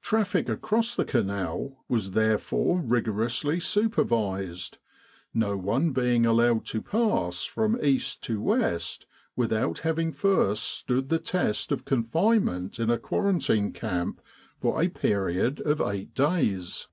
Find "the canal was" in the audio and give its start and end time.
0.94-2.12